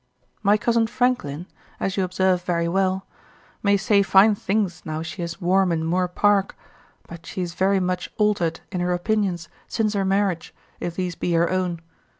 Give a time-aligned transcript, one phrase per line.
[0.41, 1.45] My cousin Franklin
[1.79, 3.05] (as you observe very well)
[3.61, 6.57] may say fine things now she is warm in Moor Park,
[7.07, 11.33] but she is very much altered in her opinions since her marriage, if these be
[11.33, 11.81] her own.